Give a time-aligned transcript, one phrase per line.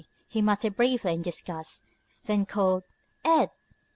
[0.27, 1.83] he muttered briefly in disgust,
[2.23, 2.85] then called:
[3.23, 3.51] "Ed!"